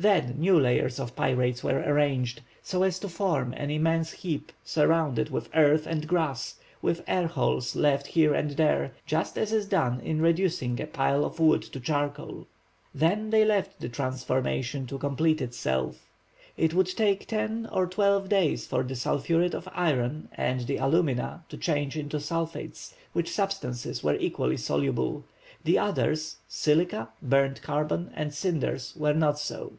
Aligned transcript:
Then 0.00 0.36
new 0.38 0.60
layers 0.60 1.00
of 1.00 1.16
pyrites 1.16 1.64
were 1.64 1.80
arranged 1.82 2.40
so 2.62 2.84
as 2.84 3.00
to 3.00 3.08
form 3.08 3.52
an 3.54 3.68
immense 3.68 4.12
heap, 4.12 4.52
surrounded 4.62 5.28
with 5.28 5.48
earth, 5.56 5.88
and 5.88 6.06
grass, 6.06 6.54
with 6.80 7.02
air 7.08 7.26
holes 7.26 7.74
left 7.74 8.06
here 8.06 8.32
and 8.32 8.52
there, 8.52 8.92
just 9.06 9.36
as 9.36 9.52
is 9.52 9.66
done 9.66 9.98
in 10.00 10.22
reducing 10.22 10.80
a 10.80 10.86
pile 10.86 11.24
of 11.24 11.40
wood 11.40 11.62
to 11.62 11.80
charcoal. 11.80 12.46
Then 12.94 13.30
they 13.30 13.44
left 13.44 13.80
the 13.80 13.88
transformation 13.88 14.86
to 14.86 14.98
complete 14.98 15.40
itself. 15.42 16.06
It 16.56 16.74
would 16.74 16.86
take 16.96 17.26
ten 17.26 17.68
or 17.72 17.88
twelve 17.88 18.28
days 18.28 18.68
for 18.68 18.84
the 18.84 18.94
sulphuret 18.94 19.52
of 19.52 19.68
iron 19.72 20.28
and 20.34 20.60
the 20.60 20.76
alumina 20.76 21.42
to 21.48 21.56
change 21.56 21.96
into 21.96 22.20
sulphates, 22.20 22.94
which 23.14 23.34
substances 23.34 24.04
were 24.04 24.14
equally 24.14 24.58
soluble; 24.58 25.24
the 25.64 25.76
others—silica, 25.76 27.08
burnt 27.20 27.62
carbon, 27.62 28.12
and 28.14 28.32
cinders—were 28.32 29.12
not 29.14 29.40
so. 29.40 29.72